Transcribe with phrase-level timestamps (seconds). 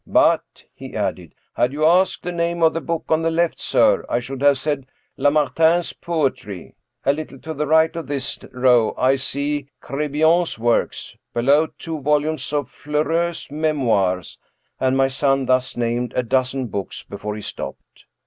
[0.23, 4.03] "But," he added," had you asked the name of the book on the left, sir,
[4.09, 6.73] I should have said Lamartine's Poetry.
[7.05, 12.51] A little to the right of this row, I see Crebillon's works; below, two volumes
[12.51, 14.39] of Fleury's Memoirs";
[14.79, 18.07] and my son thus named a dozen books before he stopped.